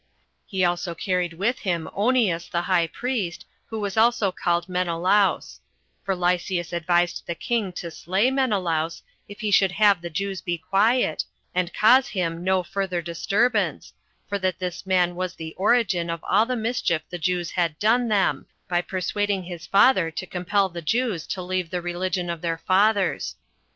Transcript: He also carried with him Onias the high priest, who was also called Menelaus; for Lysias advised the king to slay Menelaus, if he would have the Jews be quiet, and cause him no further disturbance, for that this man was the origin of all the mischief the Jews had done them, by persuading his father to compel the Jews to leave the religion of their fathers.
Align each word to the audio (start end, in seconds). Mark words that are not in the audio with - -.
He 0.47 0.65
also 0.65 0.95
carried 0.95 1.33
with 1.33 1.59
him 1.59 1.87
Onias 1.95 2.49
the 2.49 2.61
high 2.63 2.87
priest, 2.87 3.45
who 3.67 3.79
was 3.79 3.97
also 3.97 4.31
called 4.31 4.67
Menelaus; 4.67 5.59
for 6.03 6.15
Lysias 6.15 6.73
advised 6.73 7.27
the 7.27 7.35
king 7.35 7.71
to 7.73 7.91
slay 7.91 8.31
Menelaus, 8.31 9.03
if 9.29 9.41
he 9.41 9.53
would 9.61 9.73
have 9.73 10.01
the 10.01 10.09
Jews 10.09 10.41
be 10.41 10.57
quiet, 10.57 11.23
and 11.53 11.71
cause 11.71 12.07
him 12.07 12.43
no 12.43 12.63
further 12.63 12.99
disturbance, 13.03 13.93
for 14.27 14.39
that 14.39 14.57
this 14.57 14.87
man 14.87 15.13
was 15.15 15.35
the 15.35 15.53
origin 15.53 16.09
of 16.09 16.23
all 16.23 16.47
the 16.47 16.55
mischief 16.55 17.03
the 17.11 17.19
Jews 17.19 17.51
had 17.51 17.77
done 17.77 18.07
them, 18.07 18.47
by 18.67 18.81
persuading 18.81 19.43
his 19.43 19.67
father 19.67 20.09
to 20.09 20.25
compel 20.25 20.67
the 20.67 20.81
Jews 20.81 21.27
to 21.27 21.43
leave 21.43 21.69
the 21.69 21.79
religion 21.79 22.27
of 22.27 22.41
their 22.41 22.57
fathers. 22.57 23.35